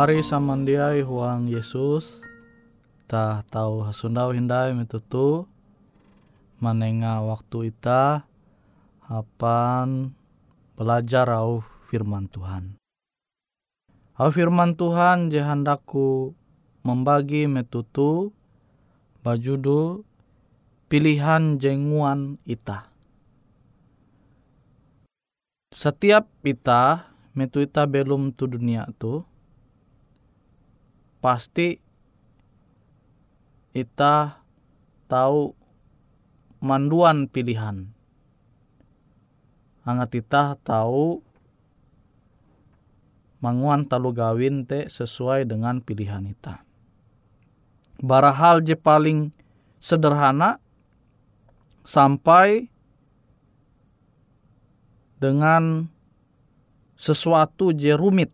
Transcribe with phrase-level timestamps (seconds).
[0.00, 2.24] Pahari samandiai huang Yesus
[3.04, 5.44] ta tahu hasundau hindai metutu
[6.56, 8.24] manenga waktu ita
[9.04, 10.16] hapan
[10.72, 11.60] belajar au
[11.92, 12.80] firman Tuhan.
[14.16, 16.32] Au firman Tuhan je hendaku
[16.80, 18.32] membagi metutu
[19.20, 20.00] bajudu
[20.88, 22.88] pilihan jenguan ita.
[25.76, 29.28] Setiap ita metu ita belum tu dunia tu
[31.20, 31.76] pasti
[33.76, 34.40] ita
[35.06, 35.54] tahu
[36.64, 37.92] manduan pilihan.
[39.84, 41.20] Angat ita tahu
[43.40, 46.60] manguan talu gawin te sesuai dengan pilihan ita.
[48.00, 49.32] Barahal je paling
[49.80, 50.60] sederhana
[51.84, 52.68] sampai
[55.20, 55.88] dengan
[56.96, 58.32] sesuatu je rumit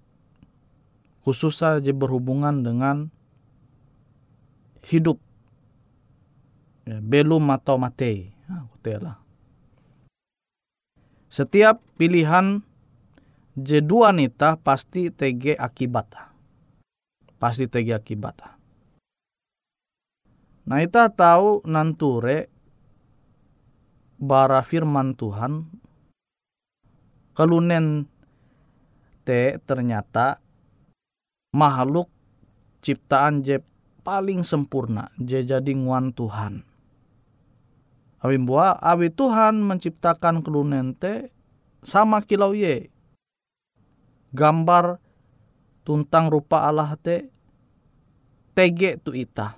[1.26, 3.10] khususnya je berhubungan dengan
[4.86, 5.18] hidup
[6.86, 8.70] ya, belum atau mati nah,
[11.26, 12.62] setiap pilihan
[13.56, 16.12] J2 nita pasti TG akibat.
[17.36, 18.40] Pasti TG akibat.
[20.64, 22.48] Nah kita tahu nanture
[24.16, 25.68] bara firman Tuhan
[27.36, 28.08] kelunen
[29.28, 30.40] te ternyata
[31.56, 32.12] makhluk
[32.84, 33.64] ciptaan je
[34.04, 36.60] paling sempurna je jadi nguan Tuhan.
[38.20, 41.32] Awi buah awi Tuhan menciptakan kelunen te
[41.80, 42.92] sama kilau ye
[44.36, 45.00] gambar
[45.80, 47.32] tuntang rupa Allah te
[48.52, 49.56] tege tu ita.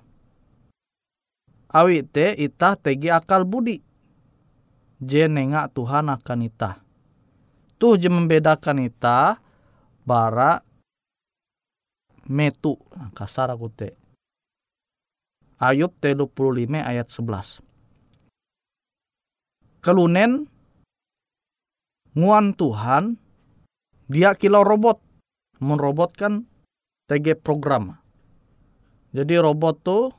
[1.74, 3.82] Awi te ita tege akal budi.
[4.98, 6.82] Je nengak Tuhan akan ita.
[7.78, 9.38] Tuh je membedakan ita
[10.02, 10.67] bara
[12.28, 12.76] metu
[13.16, 13.96] kasar aku te.
[15.58, 16.30] Ayub 35
[16.78, 17.64] ayat 11.
[19.82, 20.46] Kelunen
[22.14, 23.18] nguan Tuhan
[24.06, 25.02] dia kilau robot.
[25.58, 26.46] Mun robot kan
[27.10, 27.98] TG program.
[29.10, 30.14] Jadi robot tuh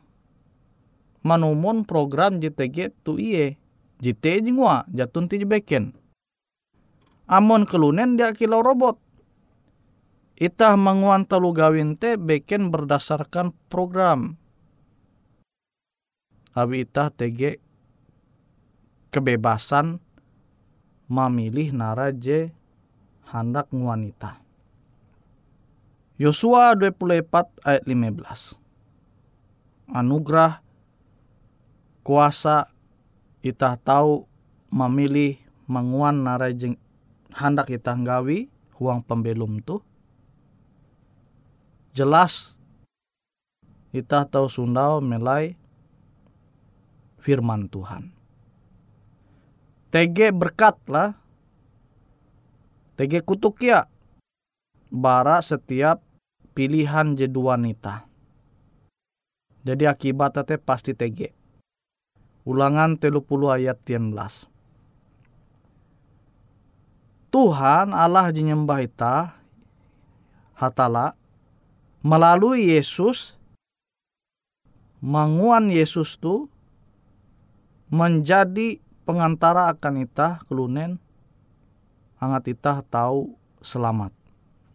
[1.23, 3.55] manumun program JTG tu iye.
[3.99, 5.91] JT jingwa jatun ti beken.
[7.27, 9.08] Amon kelunen dia kilau robot.
[10.39, 10.79] Itah
[11.27, 14.39] telu gawin te beken berdasarkan program.
[16.55, 17.59] Abi itah TG
[19.11, 19.99] kebebasan
[21.11, 22.55] memilih naraje
[23.27, 24.39] hendak wanita.
[26.15, 29.91] Yosua 24 ayat 15.
[29.91, 30.63] Anugerah
[32.07, 32.71] kuasa
[33.43, 34.23] kita tahu
[34.71, 35.35] memilih
[35.67, 36.79] menguan narai jeng,
[37.35, 38.47] hendak kita nggawi
[38.79, 39.83] huang pembelum tu.
[41.93, 42.61] Jelas
[43.89, 45.57] kita tahu sundau melai
[47.19, 48.13] firman Tuhan.
[49.89, 51.17] TG berkat lah
[52.99, 53.87] TG kutuk ya.
[54.91, 56.03] Bara setiap
[56.51, 58.03] pilihan jedu wanita.
[59.63, 61.31] Jadi akibatnya pasti TG.
[62.43, 63.23] Ulangan 30
[63.55, 64.49] ayat 13.
[67.29, 69.37] Tuhan Allah jenyembah ita
[70.57, 71.18] hatala
[71.99, 73.35] melalui Yesus
[75.03, 76.47] manguan Yesus tu
[77.89, 81.01] menjadi pengantara akan ita kelunen
[82.19, 84.11] hangat itah tahu selamat.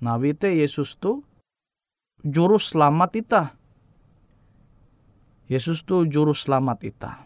[0.00, 1.24] Nah, wite Yesus tu
[2.24, 3.48] juru selamat itah.
[5.44, 7.16] Yesus tu juru selamat itah.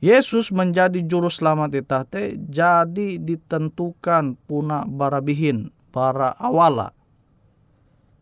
[0.00, 6.96] Yesus menjadi juru selamat itah te jadi ditentukan puna barabihin para awala.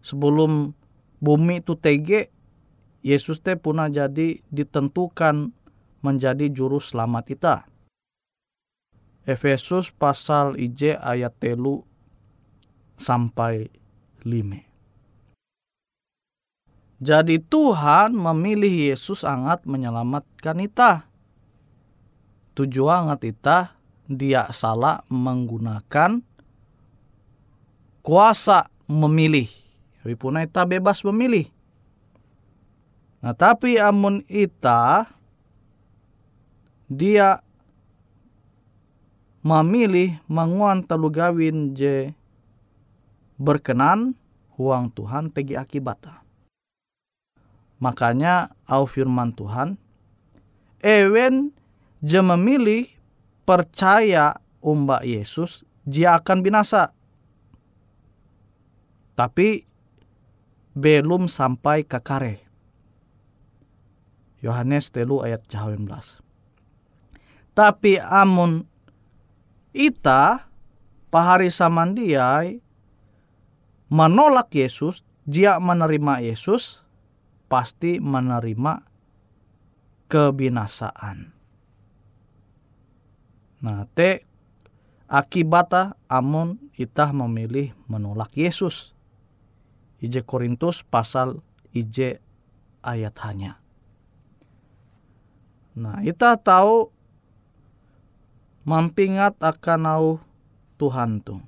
[0.02, 0.72] Sebelum
[1.18, 2.30] bumi itu tege,
[3.02, 5.54] Yesus te puna jadi ditentukan
[6.02, 7.62] menjadi juru selamat itah.
[9.28, 11.84] Efesus pasal IJ ayat telu
[12.96, 13.68] sampai
[14.24, 14.64] lima.
[16.98, 21.06] Jadi Tuhan memilih Yesus sangat menyelamatkan ita.
[22.58, 23.78] Tujuan ita
[24.10, 26.18] dia salah menggunakan
[28.02, 29.67] kuasa memilih.
[30.08, 31.52] Wipuna ita bebas memilih.
[33.20, 35.04] Nah tapi amun ita
[36.88, 37.44] dia
[39.44, 42.16] memilih menguan telu gawin je
[43.36, 44.16] berkenan
[44.56, 46.02] huang Tuhan tegi akibat.
[47.78, 49.78] Makanya au firman Tuhan,
[50.82, 51.54] ewen
[52.02, 52.90] je memilih
[53.46, 56.90] percaya umba Yesus, dia akan binasa.
[59.14, 59.67] Tapi
[60.76, 62.44] belum sampai ke kare.
[64.42, 65.88] Yohanes telu ayat 19.
[67.56, 68.62] Tapi amun
[69.74, 70.46] ita
[71.10, 72.62] pahari samandiai
[73.90, 76.84] menolak Yesus, dia menerima Yesus,
[77.50, 78.84] pasti menerima
[80.06, 81.34] kebinasaan.
[83.58, 84.22] Nah, te
[85.10, 88.94] akibatnya amun itah memilih menolak Yesus.
[89.98, 91.42] Ije Korintus pasal
[91.74, 92.22] ije
[92.86, 93.58] ayat hanya.
[95.78, 96.90] Nah, kita tahu
[98.66, 100.06] mampingat akan au
[100.78, 101.42] Tuhan tu.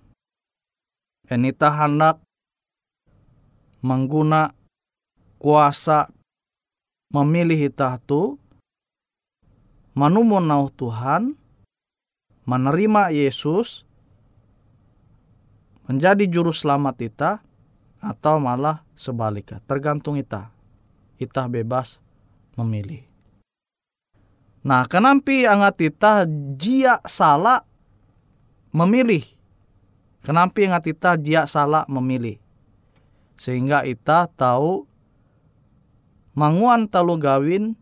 [1.30, 2.18] Enita hendak
[3.82, 4.50] mengguna
[5.38, 6.10] kuasa
[7.10, 8.38] memilih kita tu
[9.94, 11.34] manumun nau Tuhan
[12.46, 13.82] menerima Yesus
[15.86, 17.30] menjadi juru selamat kita
[18.00, 20.48] atau malah sebaliknya tergantung kita
[21.20, 22.00] kita bebas
[22.56, 23.04] memilih.
[24.64, 26.24] Nah kenapa angat kita
[26.56, 27.64] jia salah
[28.72, 29.24] memilih.
[30.24, 32.40] Kenapa angat kita jia salah memilih.
[33.36, 34.84] Sehingga kita tahu
[36.32, 37.76] manguan talu gawin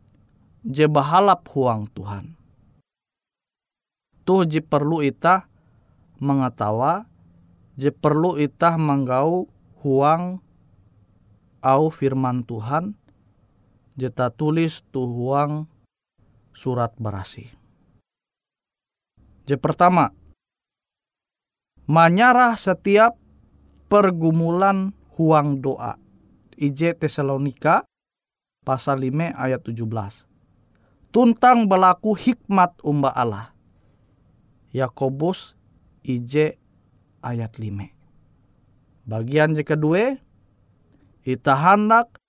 [0.66, 2.34] je bahalap huang Tuhan.
[4.26, 5.46] Tuh je perlu ita
[6.18, 7.06] mengetawa
[7.78, 9.46] je perlu ita menggau
[9.82, 10.42] huang
[11.62, 12.94] au firman Tuhan
[13.98, 15.66] jeta tulis tu huang
[16.54, 17.50] surat berasi.
[19.48, 20.14] Je pertama,
[21.90, 23.18] menyarah setiap
[23.90, 25.98] pergumulan huang doa.
[26.58, 27.86] IJ Tesalonika
[28.66, 30.26] pasal 5 ayat 17.
[31.08, 33.54] Tuntang berlaku hikmat umba Allah.
[34.74, 35.56] Yakobus
[36.04, 36.60] IJ
[37.24, 37.97] ayat 5.
[39.08, 40.20] Bagian yang kedua,
[41.24, 42.20] kita hendak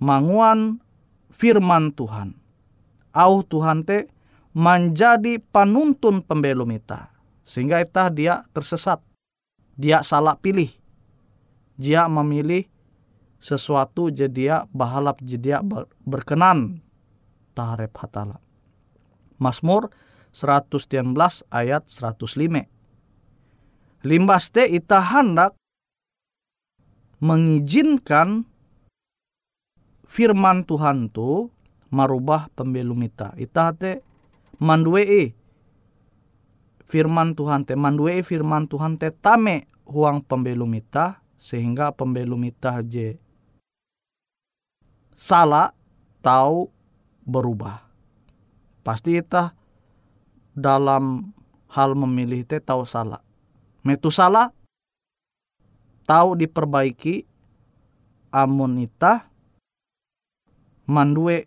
[0.00, 0.80] manguan
[1.28, 2.32] firman Tuhan.
[3.12, 4.08] Au Tuhan te
[4.56, 7.12] menjadi panuntun pembelum ita.
[7.44, 9.04] Sehingga ita dia tersesat.
[9.76, 10.72] Dia salah pilih.
[11.76, 12.64] Dia memilih
[13.36, 15.58] sesuatu jadi dia bahalap jadi dia
[16.08, 16.80] berkenan
[17.52, 18.40] taharep hatala.
[19.36, 19.92] Mazmur
[20.32, 21.12] 113
[21.52, 22.73] ayat 105.
[24.04, 25.56] Limbas te ita hendak
[27.24, 28.44] mengizinkan
[30.04, 31.48] firman Tuhan tu
[31.88, 33.32] marubah pembelum ita.
[33.40, 34.04] Ita te
[34.60, 35.32] manduei
[36.84, 43.16] firman Tuhan te manduei firman Tuhan te tame huang pembelum ita sehingga pembelum ita je
[45.16, 45.72] salah
[46.20, 46.68] tahu
[47.24, 47.88] berubah.
[48.84, 49.56] Pasti ita
[50.52, 51.32] dalam
[51.72, 53.24] hal memilih teh tahu salah.
[53.84, 54.48] Metu salah
[56.08, 57.28] tahu diperbaiki
[58.32, 59.28] amun ita
[60.88, 61.44] mandue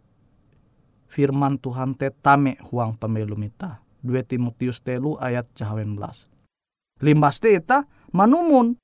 [1.10, 3.82] firman Tuhan te tame huang pembelum ita.
[4.06, 6.29] 2 Timotius telu ayat cahawen belas.
[7.01, 8.77] Limbas te ita manumun.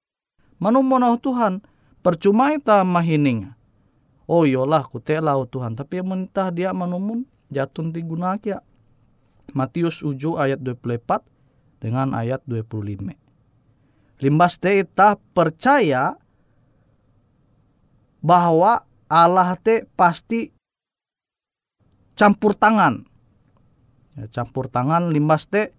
[0.57, 1.61] Manumun oh Tuhan.
[2.01, 3.53] Percuma ita mahining.
[4.25, 5.77] Oh yolah kutela oh Tuhan.
[5.77, 8.65] Tapi amun ita dia manumun jatun ti gunakia
[9.53, 11.21] Matius 7 ayat 24
[11.77, 13.22] dengan ayat 25.
[14.23, 16.15] Limbas te ita percaya
[18.23, 20.47] bahwa Allah te pasti
[22.15, 23.03] campur tangan.
[24.15, 25.75] Ya, campur tangan limbas te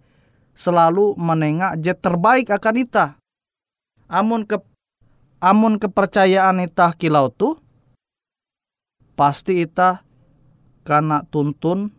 [0.53, 3.17] selalu menengak je terbaik akan ita.
[4.13, 4.61] Amun ke
[5.41, 7.57] amun kepercayaan ita kilau tu
[9.17, 10.05] pasti ita
[10.85, 11.97] karena tuntun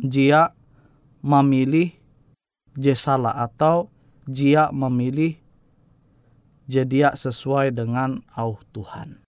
[0.00, 0.56] jia
[1.20, 1.92] memilih
[2.72, 3.92] je salah atau
[4.30, 5.34] jia memilih
[6.70, 9.18] jadi sesuai dengan au Tuhan.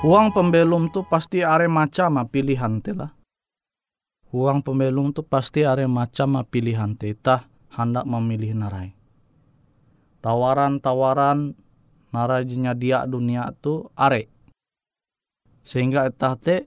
[0.00, 3.12] Huang pembelum tu pasti are macam pilihan telah.
[4.32, 7.44] Huang pembelum tu pasti are macam pilihan tita
[7.76, 8.96] hendak memilih narai.
[10.24, 11.52] Tawaran-tawaran
[12.16, 14.24] narai jinya dia dunia tu are.
[15.60, 16.64] Sehingga itah te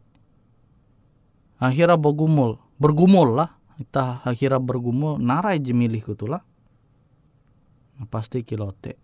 [1.58, 3.58] akhirnya bergumul, bergumul lah.
[3.82, 6.46] Itah akhirnya bergumul narai jemilih kutulah.
[7.98, 9.02] Nah, pasti kilote.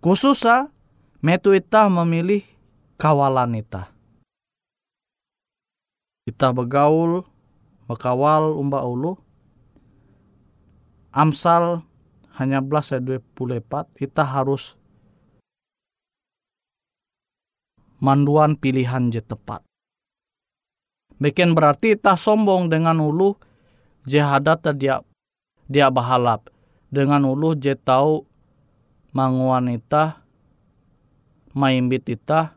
[0.00, 0.79] Khususnya
[1.20, 2.44] metu itah memilih
[2.96, 3.92] kawalan itah.
[6.24, 7.24] Kita begaul,
[7.88, 9.16] bekawal umba ulu.
[11.10, 11.82] Amsal
[12.38, 13.90] hanya belas ya dua puluh empat.
[13.98, 14.78] Kita harus
[17.98, 19.66] manduan pilihan je tepat.
[21.20, 23.36] Bikin berarti kita sombong dengan ulu
[24.06, 25.02] je hadat dia
[25.66, 26.48] dia bahalap.
[26.94, 28.22] Dengan ulu je tahu
[29.10, 30.19] manguan itah
[31.54, 32.54] maimbit ita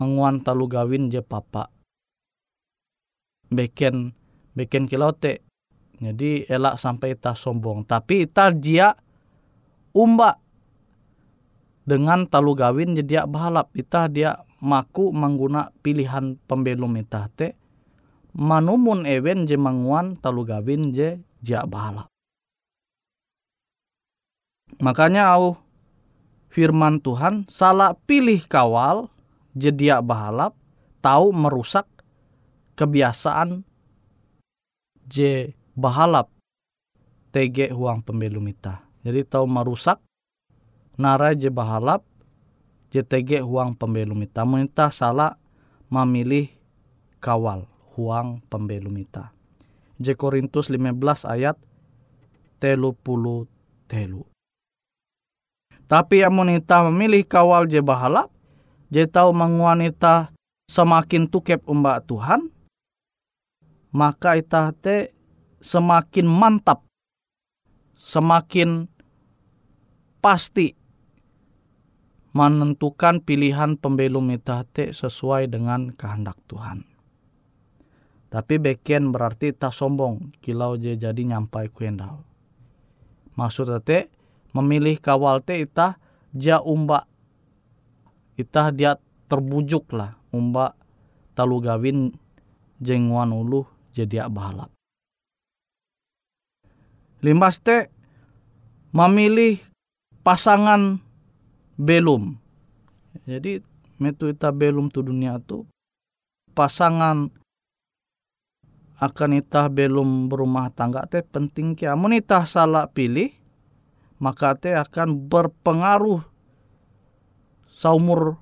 [0.00, 1.72] menguan talu gawin je papa.
[3.48, 4.12] Beken
[4.56, 5.44] beken kilote.
[5.96, 7.88] Jadi elak sampai ita sombong.
[7.88, 8.92] Tapi ita dia
[9.96, 10.36] umba
[11.88, 13.72] dengan talu gawin jadi bahalap.
[13.72, 17.56] Ita dia maku mengguna pilihan pembelum ita te.
[18.36, 22.12] Manumun ewen je menguan talu gawin je dia bahalap.
[24.76, 25.56] Makanya au
[26.56, 29.12] firman Tuhan salah pilih kawal
[29.52, 30.56] jedia bahalap
[31.04, 31.84] tahu merusak
[32.80, 33.60] kebiasaan
[35.04, 36.32] je bahalap
[37.28, 38.80] tege huang pembelum ita.
[39.04, 40.00] Jadi tahu merusak
[40.96, 42.00] nara je bahalap
[42.88, 44.48] je tege huang pembelum ita.
[44.48, 45.36] Minta salah
[45.92, 46.48] memilih
[47.20, 47.68] kawal
[48.00, 49.28] huang pembelum ita.
[50.00, 50.96] Je Korintus 15
[51.28, 51.60] ayat
[52.56, 53.44] telu puluh
[53.88, 54.24] telu.
[55.86, 58.26] Tapi yang wanita memilih kawal je bahalap,
[58.90, 60.34] je tahu mengwanita
[60.66, 62.50] semakin tukep umba Tuhan,
[63.94, 65.14] maka ita te
[65.62, 66.82] semakin mantap,
[67.94, 68.90] semakin
[70.18, 70.74] pasti
[72.34, 76.82] menentukan pilihan pembelum ita te sesuai dengan kehendak Tuhan.
[78.26, 82.26] Tapi beken berarti tak sombong kilau je jadi nyampai kuendal.
[83.38, 84.10] Maksud te
[84.56, 86.00] memilih kawal te itah
[86.32, 87.04] ja umba
[88.40, 88.96] itah dia
[89.28, 90.72] terbujuk lah umba
[91.36, 92.16] talu gawin
[92.80, 94.72] jengwan ulu jadi balap.
[97.24, 97.88] Limbas te
[98.92, 99.60] memilih
[100.20, 101.00] pasangan
[101.80, 102.36] belum.
[103.24, 103.60] Jadi
[103.96, 105.64] metu ita belum tu dunia tu
[106.52, 107.32] pasangan
[108.96, 111.92] akan itah belum berumah tangga teh penting kia.
[111.92, 113.32] Amun itah salah pilih
[114.16, 116.24] maka te akan berpengaruh
[117.68, 118.40] saumur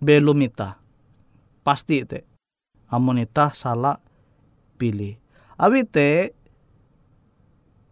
[0.00, 0.76] belum ita.
[1.64, 2.28] Pasti te.
[2.90, 3.96] Amun ita salah
[4.76, 5.16] pilih.
[5.60, 6.34] Awi te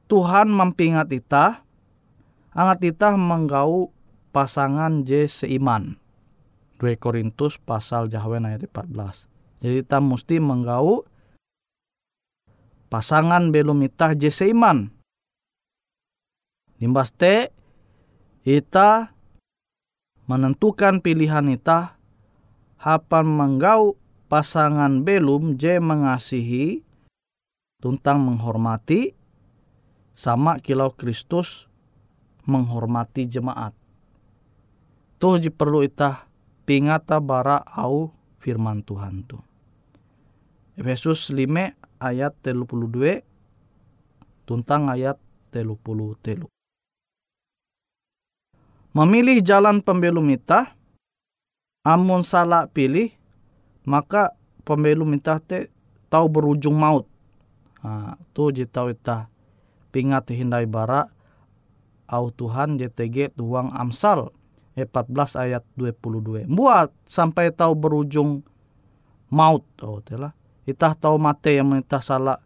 [0.08, 1.60] Tuhan mampingat ita,
[2.56, 3.92] angat ita menggau
[4.32, 6.00] pasangan je seiman.
[6.80, 9.28] 2 Korintus pasal Jahwen ayat 14.
[9.60, 11.04] Jadi kita mesti menggau
[12.88, 14.97] pasangan belum ita je seiman
[16.78, 17.50] Limbas te,
[18.46, 19.10] ita
[20.30, 21.98] menentukan pilihan ita
[22.78, 23.98] hapan menggau
[24.30, 26.86] pasangan belum je mengasihi
[27.82, 29.16] tuntang menghormati
[30.14, 31.66] sama kilau Kristus
[32.46, 33.74] menghormati jemaat.
[35.18, 36.30] Tuh ji perlu ita
[36.62, 39.42] pingata bara au firman Tuhan tu.
[40.78, 43.26] Efesus 5 ayat 32
[44.46, 45.18] tuntang ayat
[45.50, 46.57] 30
[48.98, 50.74] memilih jalan pembelum ita,
[51.86, 53.14] amun salah pilih,
[53.86, 54.34] maka
[54.66, 55.70] pembelum ita te
[56.10, 57.06] tahu berujung maut.
[57.78, 59.30] Ha, tu je tahu ita
[59.94, 61.06] pingat hindai bara
[62.10, 64.34] au Tuhan JTG tuang Amsal
[64.74, 66.50] 14 ayat 22.
[66.50, 68.42] Buat sampai tahu berujung
[69.30, 69.62] maut.
[69.78, 70.34] Oh, telah.
[70.66, 72.42] Itah tahu mate yang kita salah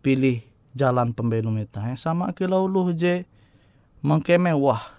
[0.00, 0.40] pilih
[0.72, 1.84] jalan pembelum ita.
[2.00, 3.28] Sama kilau luh je
[4.00, 4.95] mengkeme wah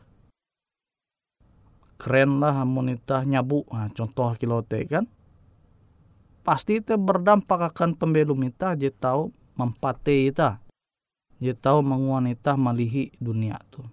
[1.97, 5.05] keren lah monita nyabu nah, contoh kilote kan?
[6.45, 10.61] Pasti itu berdampak akan pembelum ita je tahu mempate ita
[11.37, 13.85] je tahu menguanita malihi dunia tu.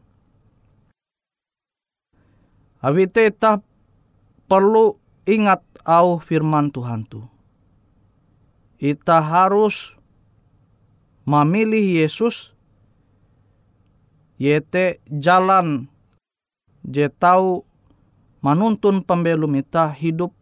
[2.85, 3.64] Awite ita
[4.45, 7.25] perlu ingat au firman Tuhan tu.
[8.77, 9.97] Ita harus
[11.25, 12.53] memilih Yesus.
[14.37, 15.88] Yete jalan.
[16.85, 17.64] Je tahu
[18.45, 20.37] manuntun pembelum ita hidup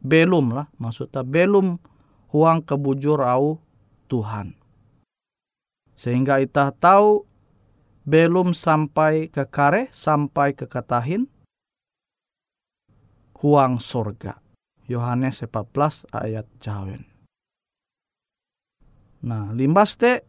[0.00, 1.76] belum lah maksudnya belum
[2.32, 3.60] huang kebujur au
[4.08, 4.56] Tuhan.
[5.92, 7.28] Sehingga ita tahu
[8.02, 11.30] belum sampai ke kare, sampai ke katahin,
[13.38, 14.42] huang sorga.
[14.90, 17.06] Yohanes 14 ayat jawen.
[19.22, 20.26] Nah, limbas te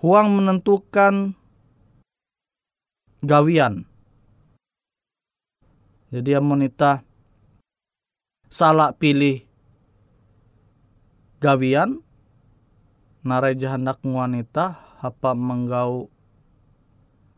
[0.00, 1.36] huang menentukan
[3.20, 3.87] gawian.
[6.08, 7.04] Jadi amonita
[8.48, 9.44] salah pilih
[11.38, 12.00] gawian
[13.20, 16.08] narai jahandak wanita apa menggau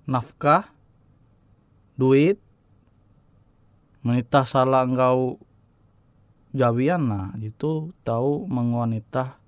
[0.06, 0.70] nafkah
[1.98, 2.38] duit
[4.06, 5.42] wanita salah engkau
[6.54, 7.10] gawian.
[7.10, 9.38] Nah itu tahu mengwanita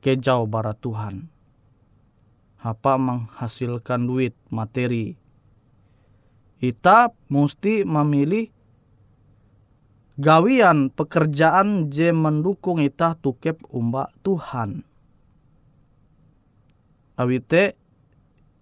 [0.00, 1.28] kejauh barat Tuhan.
[2.60, 5.19] Apa menghasilkan duit materi
[6.60, 8.52] kita mesti memilih
[10.20, 14.84] gawian pekerjaan je mendukung kita tukep umbak Tuhan.
[17.16, 17.80] Awite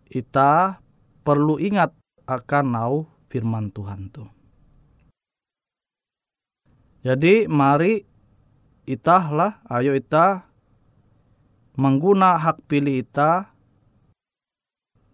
[0.06, 0.78] kita
[1.26, 1.90] perlu ingat
[2.30, 4.22] akan nau firman Tuhan tu.
[7.02, 7.98] Jadi mari
[8.86, 10.46] itah lah, ayo kita
[11.74, 13.50] mengguna hak pilih kita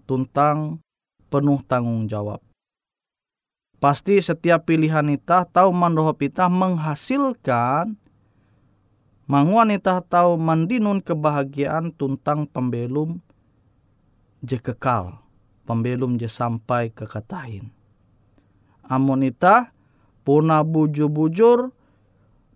[0.04, 0.84] tentang
[1.32, 2.43] penuh tanggung jawab.
[3.84, 8.00] Pasti setiap pilihan kita tahu mandohop kita menghasilkan
[9.28, 13.20] manguan kita tahu mandinun kebahagiaan tentang pembelum
[14.40, 15.20] je kekal.
[15.68, 17.76] Pembelum je sampai ke katahin.
[18.88, 19.76] Amun ita
[20.24, 21.68] puna bujur-bujur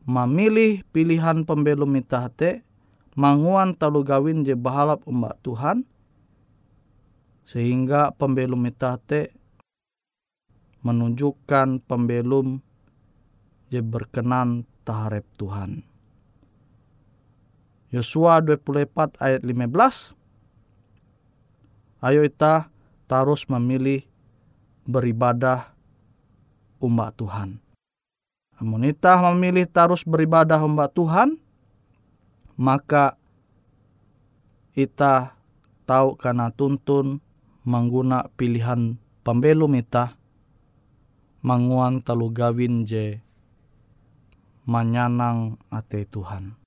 [0.08, 2.64] memilih pilihan pembelum ita te
[3.12, 5.84] manguan talu gawin je bahalap umbak Tuhan
[7.44, 9.36] sehingga pembelum ita te
[10.88, 12.64] menunjukkan pembelum
[13.68, 15.84] je berkenan taharep Tuhan.
[17.92, 20.16] Yosua 24 ayat 15
[21.98, 22.70] Ayo kita
[23.10, 24.06] terus memilih
[24.86, 25.74] beribadah
[26.78, 27.58] umat Tuhan.
[28.58, 31.42] Namun kita memilih terus beribadah umat Tuhan,
[32.54, 33.18] maka
[34.78, 35.34] kita
[35.90, 37.18] tahu karena tuntun
[37.66, 38.94] mengguna pilihan
[39.26, 40.14] pembelum kita
[41.42, 43.22] manguan talu gawin je
[44.66, 46.58] manyanang ate Tuhan.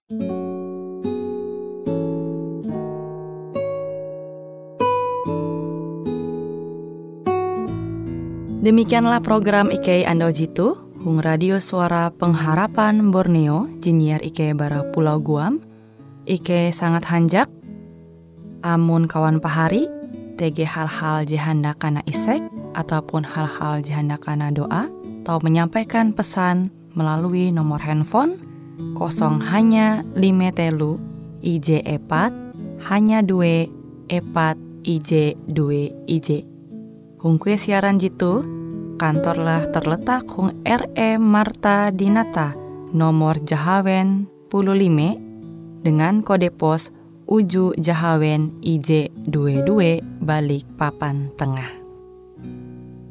[8.61, 15.57] Demikianlah program IK Ando Jitu, Hung Radio Suara Pengharapan Borneo, Jinier IK Bara Pulau Guam,
[16.29, 17.49] IK sangat hanjak,
[18.61, 19.89] amun kawan pahari,
[20.41, 22.41] TG hal-hal jihanda kana isek,
[22.73, 24.89] ataupun hal-hal jihanda kana doa
[25.21, 28.41] atau menyampaikan pesan melalui nomor handphone
[28.97, 30.97] kosong hanya lima telu
[31.45, 32.33] IJ epat
[32.89, 33.69] hanya dua
[34.09, 36.41] epat IJ dua IJ.
[37.21, 38.41] Hung kue siaran jitu
[38.97, 42.57] kantorlah terletak Hung RE Marta Dinata
[42.89, 46.89] nomor Jahawen 15 dengan kode pos
[47.31, 51.71] Uju Jahawen IJ 22 balik papan tengah.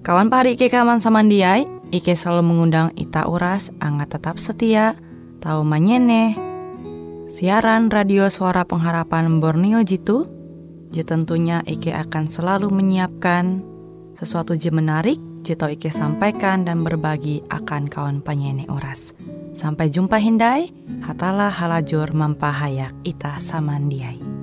[0.05, 4.93] Kawan pari Ike kaman samandiai, Ike selalu mengundang Ita Uras, angga tetap setia,
[5.41, 6.37] tahu manyene,
[7.33, 10.29] siaran radio suara pengharapan Borneo Jitu,
[10.93, 13.65] je tentunya Ike akan selalu menyiapkan
[14.21, 15.17] sesuatu je menarik,
[15.49, 19.17] je tau Ike sampaikan dan berbagi akan kawan panyene Uras.
[19.51, 20.71] Sampai jumpa Hindai,
[21.03, 24.40] hatalah halajur mampahayak Ita samandiai.